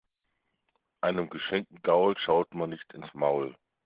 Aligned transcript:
Einem 1.03 1.29
geschenkten 1.29 1.79
Gaul 1.83 2.17
schaut 2.17 2.55
man 2.55 2.71
nicht 2.71 2.91
ins 2.95 3.13
Maul. 3.13 3.55